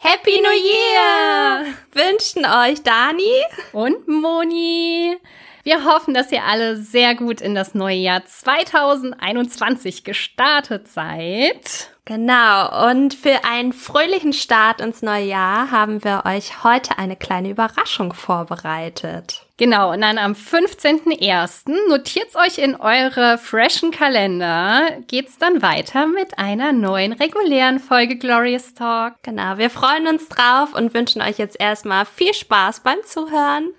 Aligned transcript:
Happy 0.00 0.40
New 0.40 0.48
Year! 0.52 1.74
Wünschen 1.92 2.46
euch 2.46 2.84
Dani 2.84 3.42
und 3.72 4.06
Moni. 4.06 5.16
Wir 5.64 5.84
hoffen, 5.84 6.14
dass 6.14 6.30
ihr 6.30 6.44
alle 6.44 6.76
sehr 6.76 7.16
gut 7.16 7.40
in 7.40 7.56
das 7.56 7.74
neue 7.74 7.96
Jahr 7.96 8.24
2021 8.24 10.04
gestartet 10.04 10.86
seid. 10.86 11.90
Genau, 12.04 12.88
und 12.88 13.12
für 13.12 13.44
einen 13.44 13.72
fröhlichen 13.72 14.32
Start 14.32 14.80
ins 14.80 15.02
neue 15.02 15.24
Jahr 15.24 15.72
haben 15.72 16.04
wir 16.04 16.22
euch 16.26 16.62
heute 16.62 16.96
eine 16.96 17.16
kleine 17.16 17.50
Überraschung 17.50 18.12
vorbereitet. 18.14 19.47
Genau, 19.58 19.90
und 19.92 20.02
dann 20.02 20.18
am 20.18 20.34
15.01. 20.34 21.88
notiert's 21.88 22.36
euch 22.36 22.58
in 22.58 22.76
eure 22.76 23.38
freshen 23.38 23.90
Kalender, 23.90 24.88
geht's 25.08 25.36
dann 25.36 25.62
weiter 25.62 26.06
mit 26.06 26.38
einer 26.38 26.72
neuen 26.72 27.12
regulären 27.12 27.80
Folge 27.80 28.16
Glorious 28.16 28.74
Talk. 28.74 29.14
Genau, 29.24 29.58
wir 29.58 29.68
freuen 29.68 30.06
uns 30.06 30.28
drauf 30.28 30.74
und 30.74 30.94
wünschen 30.94 31.20
euch 31.22 31.38
jetzt 31.38 31.58
erstmal 31.58 32.06
viel 32.06 32.34
Spaß 32.34 32.84
beim 32.84 32.98
Zuhören. 33.04 33.70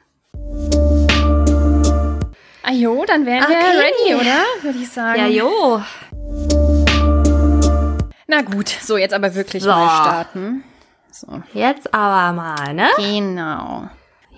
Ah 2.61 2.73
jo, 2.73 3.05
dann 3.05 3.25
wären 3.25 3.45
okay. 3.45 3.53
wir 3.53 3.79
ready, 3.79 4.21
oder? 4.21 4.43
Würde 4.61 4.79
ich 4.79 4.89
sagen. 4.89 5.17
Ja, 5.17 5.27
jo. 5.27 5.81
Na 8.27 8.41
gut, 8.41 8.67
so 8.67 8.97
jetzt 8.97 9.13
aber 9.13 9.33
wirklich 9.33 9.63
so. 9.63 9.69
mal 9.69 10.01
starten. 10.01 10.65
So. 11.09 11.41
Jetzt 11.53 11.93
aber 11.93 12.33
mal, 12.33 12.73
ne? 12.73 12.89
Genau. 12.97 13.89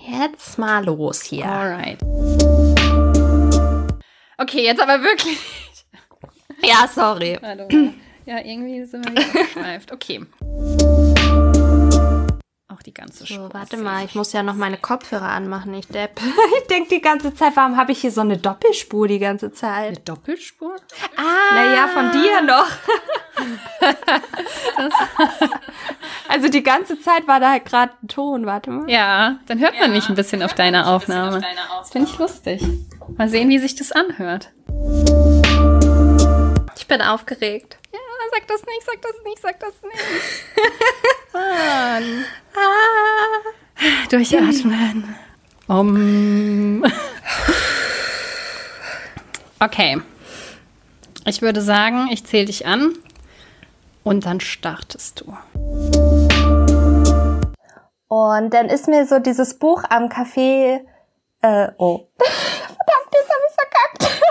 Jetzt 0.07 0.57
mal 0.57 0.83
los 0.85 1.21
hier. 1.21 1.45
Alright. 1.45 2.01
Okay, 4.37 4.65
jetzt 4.65 4.81
aber 4.81 5.03
wirklich. 5.03 5.37
Ja, 6.63 6.87
sorry. 6.87 7.39
Ja, 8.25 8.37
irgendwie 8.37 8.85
sind 8.85 9.03
wir 9.03 9.43
geschweift. 9.43 9.91
Okay 9.91 10.27
auch 12.81 12.83
die 12.83 12.93
ganze 12.93 13.25
so, 13.25 13.49
Warte 13.53 13.77
mal, 13.77 14.03
ich 14.05 14.15
muss 14.15 14.33
ja 14.33 14.43
noch 14.43 14.55
meine 14.55 14.77
Kopfhörer 14.77 15.29
anmachen, 15.29 15.73
ich 15.73 15.87
depp. 15.87 16.19
Ich 16.61 16.67
denke 16.67 16.89
die 16.89 17.01
ganze 17.01 17.33
Zeit, 17.33 17.55
warum 17.55 17.77
habe 17.77 17.91
ich 17.91 18.01
hier 18.01 18.11
so 18.11 18.21
eine 18.21 18.37
Doppelspur 18.37 19.07
die 19.07 19.19
ganze 19.19 19.51
Zeit? 19.51 19.87
Eine 19.87 19.97
Doppelspur? 19.97 20.75
Ah! 21.15 21.53
Naja, 21.53 21.87
von 21.87 22.11
dir 22.11 22.41
noch. 22.41 22.67
also 26.41 26.51
die 26.51 26.63
ganze 26.63 26.99
Zeit 26.99 27.27
war 27.27 27.39
da 27.39 27.51
halt 27.51 27.65
gerade 27.65 27.93
ein 28.01 28.07
Ton, 28.07 28.47
warte 28.47 28.71
mal. 28.71 28.89
Ja, 28.89 29.37
dann 29.45 29.59
hört 29.59 29.73
man 29.73 29.91
ja, 29.91 29.95
mich 29.95 30.09
ein 30.09 30.15
bisschen 30.15 30.41
auf 30.41 30.55
deine 30.55 30.87
Aufnahme. 30.87 31.37
Auf 31.37 31.43
deine 31.43 31.61
Aufnahme. 31.61 31.81
Das 31.81 31.91
finde 31.91 32.09
ich 32.11 32.17
lustig. 32.17 32.63
Mal 33.15 33.29
sehen, 33.29 33.47
wie 33.49 33.59
sich 33.59 33.75
das 33.75 33.91
anhört. 33.91 34.49
Ich 36.77 36.87
bin 36.87 36.99
aufgeregt. 37.03 37.77
Ja, 37.93 37.99
sag 38.31 38.47
das 38.47 38.61
nicht, 38.65 38.81
sag 38.83 39.01
das 39.03 39.13
nicht, 39.23 39.39
sag 39.39 39.59
das 39.59 39.73
nicht. 39.83 40.03
Mann. 41.33 42.25
Ah. 42.55 44.09
Durchatmen. 44.09 45.15
Um. 45.67 46.83
Okay. 49.63 50.01
Ich 51.27 51.43
würde 51.43 51.61
sagen, 51.61 52.09
ich 52.11 52.23
zähle 52.25 52.45
dich 52.45 52.65
an 52.65 52.97
und 54.03 54.25
dann 54.25 54.39
startest 54.39 55.21
du. 55.21 55.37
Und 58.11 58.53
dann 58.53 58.67
ist 58.67 58.89
mir 58.89 59.07
so 59.07 59.19
dieses 59.19 59.57
Buch 59.57 59.85
am 59.89 60.09
Café. 60.09 60.81
Äh, 61.41 61.67
oh. 61.77 62.09
Verdammt, 62.19 63.07
jetzt 63.13 63.29
habe 63.29 63.39
ich 63.47 63.55
verkackt. 63.55 64.21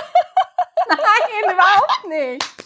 Nein, 0.88 1.54
überhaupt 1.54 2.04
nicht. 2.06 2.44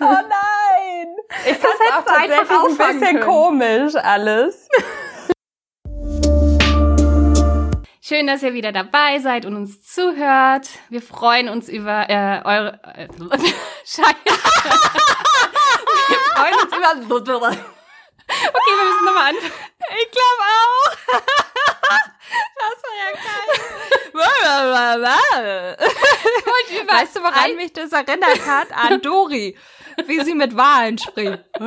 Oh 0.00 0.06
nein! 0.06 1.16
Ich 1.46 1.56
fand 1.56 1.74
es 1.74 1.92
auch 1.92 2.04
tatsächlich 2.04 2.50
ein 2.50 2.76
bisschen 2.76 3.00
können. 3.00 3.20
komisch 3.20 3.94
alles. 3.94 4.68
Schön, 8.06 8.26
dass 8.26 8.42
ihr 8.42 8.52
wieder 8.52 8.70
dabei 8.70 9.18
seid 9.18 9.46
und 9.46 9.56
uns 9.56 9.80
zuhört. 9.80 10.68
Wir 10.90 11.00
freuen 11.00 11.48
uns 11.48 11.70
über 11.70 12.04
äh, 12.10 12.42
eure 12.44 12.78
äh, 12.96 13.08
Scheiße. 13.86 14.14
wir 14.26 16.18
freuen 16.34 16.54
uns 16.54 16.76
über 16.76 16.96
Okay, 17.48 18.72
wir 18.76 18.84
müssen 18.84 19.04
nochmal 19.06 19.30
an. 19.30 19.36
Ich 19.36 20.10
glaube 20.10 20.44
auch. 20.52 20.90
Das 22.58 22.76
war 22.82 22.94
ja 22.98 23.10
geil. 23.14 23.58
weißt 26.88 27.16
du, 27.16 27.20
woran 27.22 27.56
mich 27.56 27.72
das 27.72 27.90
erinnert 27.92 28.46
hat? 28.46 28.68
An 28.72 29.00
Dori, 29.00 29.56
wie 30.04 30.20
sie 30.20 30.34
mit 30.34 30.54
Wahlen 30.54 30.98
spricht. 30.98 31.42
da 31.58 31.66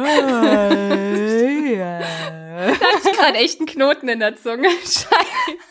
hatte 2.79 3.09
ich 3.09 3.17
gerade 3.17 3.37
echt 3.37 3.59
einen 3.59 3.67
Knoten 3.67 4.07
in 4.07 4.19
der 4.19 4.35
Zunge. 4.35 4.69
Scheiße. 4.69 5.66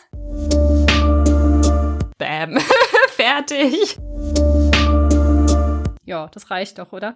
Bam. 2.17 2.57
Fertig. 3.09 3.97
Ja, 6.05 6.27
das 6.31 6.49
reicht 6.49 6.79
doch, 6.79 6.91
oder? 6.93 7.15